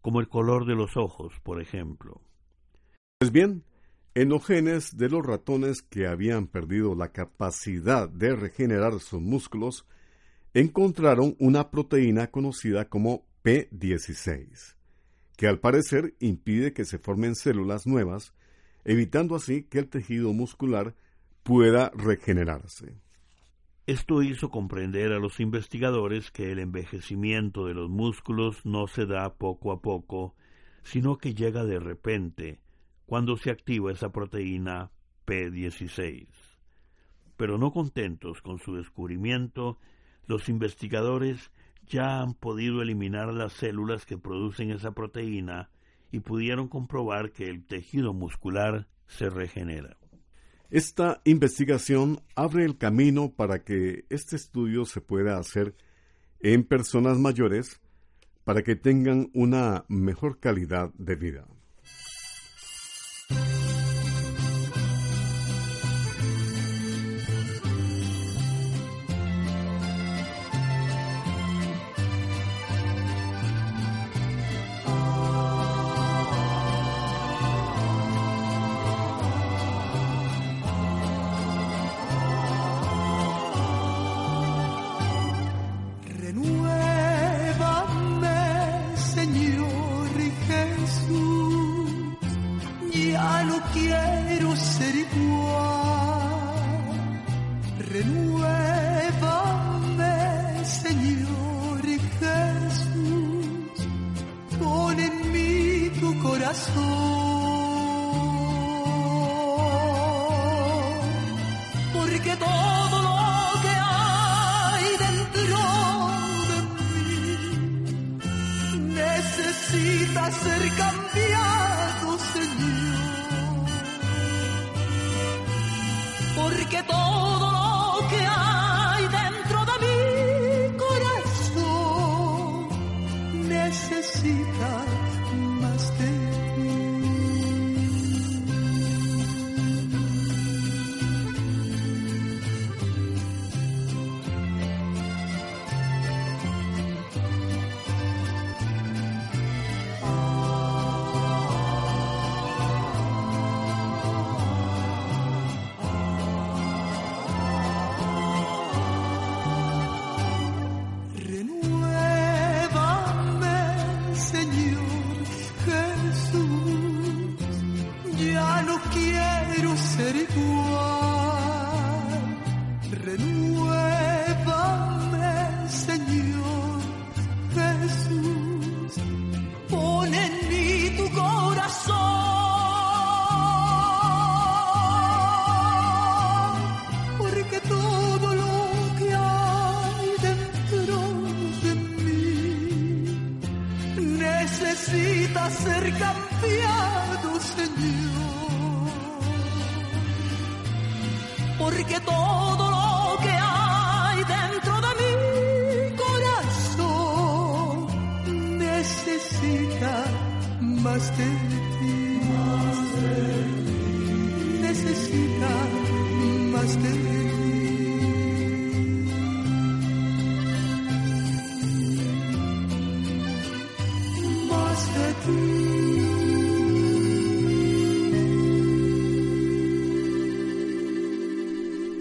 como 0.00 0.20
el 0.20 0.28
color 0.28 0.66
de 0.66 0.74
los 0.74 0.96
ojos, 0.96 1.32
por 1.42 1.60
ejemplo. 1.60 2.20
Pues 3.18 3.30
bien, 3.30 3.64
en 4.14 4.28
los 4.28 4.44
genes 4.44 4.96
de 4.96 5.08
los 5.08 5.24
ratones 5.24 5.80
que 5.80 6.06
habían 6.06 6.46
perdido 6.46 6.94
la 6.94 7.12
capacidad 7.12 8.08
de 8.08 8.36
regenerar 8.36 9.00
sus 9.00 9.20
músculos, 9.20 9.86
encontraron 10.54 11.34
una 11.38 11.70
proteína 11.70 12.26
conocida 12.26 12.88
como 12.88 13.24
P16, 13.42 14.74
que 15.36 15.46
al 15.46 15.60
parecer 15.60 16.14
impide 16.20 16.72
que 16.72 16.84
se 16.84 16.98
formen 16.98 17.34
células 17.34 17.86
nuevas, 17.86 18.34
evitando 18.84 19.34
así 19.34 19.62
que 19.62 19.78
el 19.78 19.88
tejido 19.88 20.32
muscular 20.32 20.94
pueda 21.42 21.90
regenerarse. 21.94 22.94
Esto 23.84 24.22
hizo 24.22 24.48
comprender 24.48 25.12
a 25.12 25.18
los 25.18 25.40
investigadores 25.40 26.30
que 26.30 26.52
el 26.52 26.60
envejecimiento 26.60 27.66
de 27.66 27.74
los 27.74 27.90
músculos 27.90 28.64
no 28.64 28.86
se 28.86 29.06
da 29.06 29.34
poco 29.34 29.72
a 29.72 29.82
poco, 29.82 30.36
sino 30.84 31.18
que 31.18 31.34
llega 31.34 31.64
de 31.64 31.80
repente, 31.80 32.60
cuando 33.06 33.36
se 33.36 33.50
activa 33.50 33.90
esa 33.90 34.12
proteína 34.12 34.92
P16. 35.26 36.28
Pero 37.36 37.58
no 37.58 37.72
contentos 37.72 38.40
con 38.40 38.60
su 38.60 38.76
descubrimiento, 38.76 39.78
los 40.26 40.48
investigadores 40.48 41.50
ya 41.88 42.20
han 42.20 42.34
podido 42.34 42.82
eliminar 42.82 43.34
las 43.34 43.52
células 43.52 44.06
que 44.06 44.16
producen 44.16 44.70
esa 44.70 44.92
proteína 44.92 45.70
y 46.12 46.20
pudieron 46.20 46.68
comprobar 46.68 47.32
que 47.32 47.48
el 47.48 47.64
tejido 47.66 48.12
muscular 48.12 48.86
se 49.08 49.28
regenera. 49.28 49.96
Esta 50.72 51.20
investigación 51.24 52.22
abre 52.34 52.64
el 52.64 52.78
camino 52.78 53.30
para 53.30 53.62
que 53.62 54.06
este 54.08 54.36
estudio 54.36 54.86
se 54.86 55.02
pueda 55.02 55.36
hacer 55.36 55.76
en 56.40 56.64
personas 56.64 57.18
mayores 57.18 57.82
para 58.44 58.62
que 58.62 58.74
tengan 58.74 59.28
una 59.34 59.84
mejor 59.88 60.40
calidad 60.40 60.90
de 60.94 61.16
vida. 61.16 61.46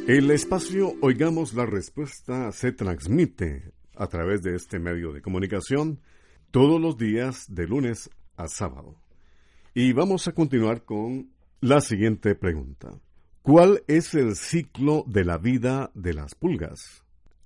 El 0.08 0.30
espacio 0.30 0.94
Oigamos 1.02 1.54
la 1.54 1.66
Respuesta 1.66 2.52
se 2.52 2.74
transmite 2.74 3.72
a 3.96 4.08
través 4.08 4.42
de 4.42 4.56
este 4.56 4.78
medio 4.78 5.14
de 5.14 5.22
comunicación 5.22 6.02
todos 6.52 6.82
los 6.82 6.98
días 6.98 7.46
de 7.48 7.66
lunes 7.66 8.10
a 8.36 8.48
sábado. 8.48 8.96
Y 9.74 9.94
vamos 9.94 10.28
a 10.28 10.34
continuar 10.34 10.84
con 10.84 11.32
la 11.62 11.80
siguiente 11.80 12.36
pregunta. 12.36 13.00
¿Cuál 13.42 13.84
es 13.88 14.14
el 14.14 14.36
ciclo 14.36 15.06
de 15.08 15.24
la 15.24 15.38
vida 15.38 15.92
de 15.94 16.14
las 16.14 16.36
pulgas? 16.36 17.01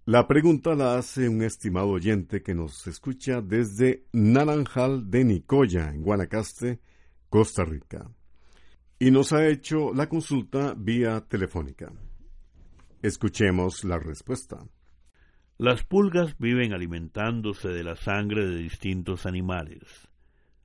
La 0.08 0.28
pregunta 0.28 0.76
la 0.76 1.00
hace 1.00 1.28
un 1.28 1.42
estimado 1.42 1.90
oyente 1.90 2.44
que 2.44 2.54
nos 2.54 2.86
escucha 2.86 3.42
desde 3.42 4.06
Naranjal 4.14 5.10
de 5.10 5.24
Nicoya, 5.26 5.90
en 5.90 6.04
Guanacaste, 6.04 6.80
Costa 7.28 7.66
Rica. 7.66 8.12
Y 9.00 9.10
nos 9.10 9.34
ha 9.34 9.48
hecho 9.48 9.96
la 9.96 10.08
consulta 10.08 10.76
vía 10.78 11.22
telefónica. 11.22 11.92
Escuchemos 13.02 13.84
la 13.84 13.98
respuesta. 13.98 14.68
Las 15.58 15.84
pulgas 15.84 16.38
viven 16.38 16.74
alimentándose 16.74 17.70
de 17.70 17.84
la 17.84 17.96
sangre 17.96 18.46
de 18.46 18.58
distintos 18.58 19.26
animales. 19.26 20.08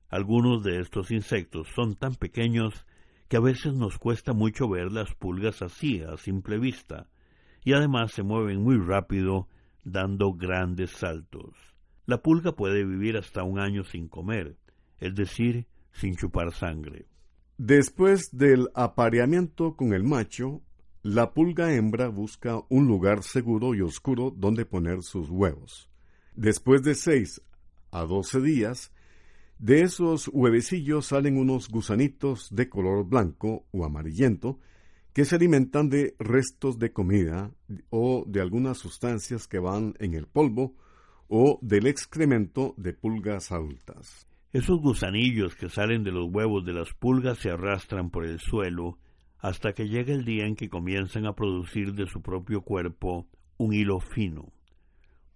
Algunos 0.09 0.61
de 0.61 0.81
estos 0.81 1.09
insectos 1.09 1.67
son 1.73 1.95
tan 1.95 2.13
pequeños 2.13 2.85
que 3.27 3.37
a 3.37 3.41
veces 3.41 3.73
nos 3.73 3.97
cuesta 3.97 4.33
mucho 4.33 4.69
ver 4.69 4.91
las 4.91 5.15
pulgas 5.15 5.63
así, 5.63 6.03
a 6.03 6.15
simple 6.17 6.59
vista, 6.59 7.07
y 7.63 7.73
además 7.73 8.11
se 8.11 8.23
mueven 8.23 8.61
muy 8.61 8.77
rápido, 8.77 9.47
dando 9.83 10.33
grandes 10.33 10.91
saltos. 10.91 11.55
La 12.05 12.21
pulga 12.21 12.55
puede 12.55 12.83
vivir 12.83 13.17
hasta 13.17 13.43
un 13.43 13.59
año 13.59 13.83
sin 13.83 14.07
comer, 14.07 14.57
es 14.99 15.15
decir, 15.15 15.67
sin 15.91 16.15
chupar 16.15 16.51
sangre. 16.53 17.07
Después 17.57 18.35
del 18.35 18.69
apareamiento 18.73 19.75
con 19.75 19.93
el 19.93 20.03
macho, 20.03 20.61
la 21.03 21.33
pulga 21.33 21.73
hembra 21.73 22.09
busca 22.09 22.61
un 22.69 22.87
lugar 22.87 23.23
seguro 23.23 23.75
y 23.75 23.81
oscuro 23.81 24.31
donde 24.35 24.65
poner 24.65 25.01
sus 25.01 25.29
huevos. 25.29 25.89
Después 26.35 26.83
de 26.83 26.95
seis 26.95 27.41
a 27.91 28.03
doce 28.05 28.41
días, 28.41 28.91
de 29.59 29.81
esos 29.81 30.27
huevecillos 30.27 31.07
salen 31.07 31.37
unos 31.37 31.69
gusanitos 31.69 32.49
de 32.51 32.67
color 32.67 33.05
blanco 33.07 33.67
o 33.71 33.85
amarillento 33.85 34.59
que 35.13 35.25
se 35.25 35.35
alimentan 35.35 35.89
de 35.89 36.15
restos 36.19 36.79
de 36.79 36.93
comida 36.93 37.51
o 37.89 38.23
de 38.27 38.41
algunas 38.41 38.77
sustancias 38.77 39.47
que 39.47 39.59
van 39.59 39.93
en 39.99 40.13
el 40.13 40.27
polvo 40.27 40.75
o 41.27 41.59
del 41.61 41.87
excremento 41.87 42.73
de 42.77 42.93
pulgas 42.93 43.51
adultas. 43.51 44.27
Esos 44.53 44.81
gusanillos 44.81 45.55
que 45.55 45.69
salen 45.69 46.03
de 46.03 46.11
los 46.11 46.29
huevos 46.29 46.65
de 46.65 46.73
las 46.73 46.93
pulgas 46.93 47.39
se 47.39 47.49
arrastran 47.49 48.09
por 48.09 48.25
el 48.25 48.39
suelo 48.39 48.97
hasta 49.39 49.73
que 49.73 49.87
llega 49.87 50.13
el 50.13 50.25
día 50.25 50.45
en 50.45 50.55
que 50.55 50.69
comienzan 50.69 51.25
a 51.25 51.33
producir 51.35 51.93
de 51.93 52.05
su 52.05 52.21
propio 52.21 52.61
cuerpo 52.61 53.27
un 53.57 53.73
hilo 53.73 53.99
fino. 53.99 54.51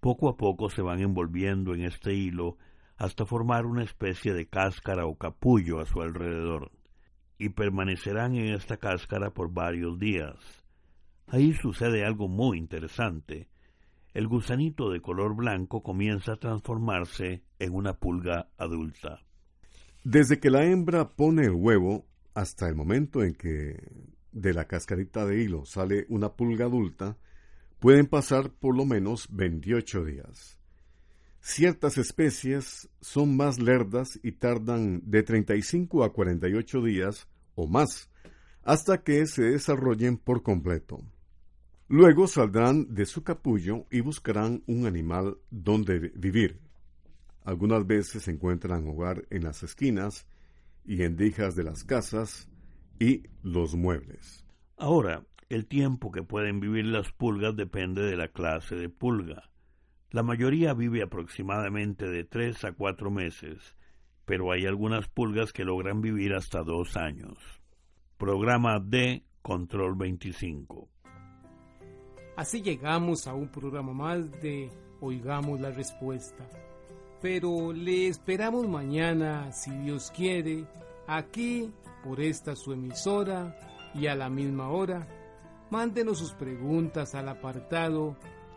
Poco 0.00 0.28
a 0.28 0.36
poco 0.36 0.70
se 0.70 0.82
van 0.82 1.00
envolviendo 1.00 1.74
en 1.74 1.82
este 1.82 2.14
hilo 2.14 2.56
hasta 2.96 3.26
formar 3.26 3.66
una 3.66 3.82
especie 3.82 4.32
de 4.32 4.46
cáscara 4.46 5.06
o 5.06 5.16
capullo 5.16 5.80
a 5.80 5.86
su 5.86 6.00
alrededor, 6.00 6.70
y 7.38 7.50
permanecerán 7.50 8.34
en 8.34 8.54
esta 8.54 8.76
cáscara 8.76 9.30
por 9.30 9.52
varios 9.52 9.98
días. 9.98 10.36
Ahí 11.28 11.52
sucede 11.54 12.04
algo 12.04 12.28
muy 12.28 12.58
interesante. 12.58 13.48
El 14.14 14.28
gusanito 14.28 14.90
de 14.90 15.00
color 15.00 15.34
blanco 15.34 15.82
comienza 15.82 16.32
a 16.32 16.36
transformarse 16.36 17.42
en 17.58 17.74
una 17.74 17.94
pulga 17.94 18.48
adulta. 18.56 19.20
Desde 20.04 20.38
que 20.38 20.50
la 20.50 20.64
hembra 20.64 21.10
pone 21.10 21.46
el 21.46 21.54
huevo, 21.54 22.06
hasta 22.34 22.68
el 22.68 22.74
momento 22.76 23.22
en 23.22 23.34
que 23.34 23.76
de 24.32 24.54
la 24.54 24.66
cascarita 24.66 25.26
de 25.26 25.42
hilo 25.42 25.64
sale 25.64 26.06
una 26.08 26.34
pulga 26.34 26.66
adulta, 26.66 27.16
pueden 27.80 28.06
pasar 28.06 28.50
por 28.50 28.76
lo 28.76 28.84
menos 28.84 29.28
28 29.30 30.04
días. 30.04 30.58
Ciertas 31.48 31.96
especies 31.96 32.90
son 33.00 33.36
más 33.36 33.60
lerdas 33.60 34.18
y 34.24 34.32
tardan 34.32 35.00
de 35.04 35.22
35 35.22 36.02
a 36.02 36.12
48 36.12 36.82
días 36.82 37.28
o 37.54 37.68
más 37.68 38.10
hasta 38.64 39.04
que 39.04 39.24
se 39.26 39.44
desarrollen 39.44 40.16
por 40.16 40.42
completo. 40.42 40.98
Luego 41.86 42.26
saldrán 42.26 42.92
de 42.92 43.06
su 43.06 43.22
capullo 43.22 43.86
y 43.92 44.00
buscarán 44.00 44.64
un 44.66 44.86
animal 44.86 45.38
donde 45.48 46.10
vivir. 46.16 46.58
Algunas 47.44 47.86
veces 47.86 48.26
encuentran 48.26 48.88
hogar 48.88 49.24
en 49.30 49.44
las 49.44 49.62
esquinas 49.62 50.26
y 50.84 51.04
endijas 51.04 51.54
de 51.54 51.62
las 51.62 51.84
casas 51.84 52.50
y 52.98 53.22
los 53.44 53.76
muebles. 53.76 54.44
Ahora, 54.76 55.24
el 55.48 55.66
tiempo 55.66 56.10
que 56.10 56.24
pueden 56.24 56.58
vivir 56.58 56.86
las 56.86 57.12
pulgas 57.12 57.54
depende 57.54 58.02
de 58.02 58.16
la 58.16 58.32
clase 58.32 58.74
de 58.74 58.88
pulga. 58.88 59.48
La 60.10 60.22
mayoría 60.22 60.72
vive 60.74 61.02
aproximadamente 61.02 62.06
de 62.08 62.24
tres 62.24 62.64
a 62.64 62.72
cuatro 62.72 63.10
meses, 63.10 63.76
pero 64.24 64.52
hay 64.52 64.66
algunas 64.66 65.08
pulgas 65.08 65.52
que 65.52 65.64
logran 65.64 66.00
vivir 66.00 66.34
hasta 66.34 66.62
dos 66.62 66.96
años. 66.96 67.38
Programa 68.16 68.80
de 68.80 69.24
Control 69.42 69.96
25. 69.96 70.88
Así 72.36 72.62
llegamos 72.62 73.26
a 73.26 73.34
un 73.34 73.48
programa 73.48 73.92
más 73.92 74.30
de 74.42 74.70
Oigamos 75.00 75.60
la 75.60 75.70
Respuesta 75.70 76.48
pero 77.20 77.72
le 77.72 78.08
esperamos 78.08 78.68
mañana, 78.68 79.50
si 79.52 79.70
Dios 79.70 80.12
quiere, 80.14 80.66
aquí 81.06 81.72
por 82.04 82.20
esta 82.20 82.54
su 82.54 82.72
emisora 82.72 83.56
y 83.94 84.06
a 84.06 84.14
la 84.14 84.28
misma 84.28 84.68
hora. 84.68 85.08
Mándenos 85.70 86.18
sus 86.18 86.34
preguntas 86.34 87.14
al 87.14 87.28
apartado 87.28 88.16